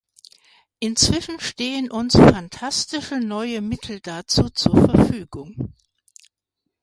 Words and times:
Inzwischen 0.79 1.39
stehen 1.39 1.91
uns 1.91 2.15
phantastische 2.15 3.19
neue 3.19 3.61
Mittel 3.61 3.99
dazu 3.99 4.49
zur 4.49 4.75
Verfügung. 4.89 5.75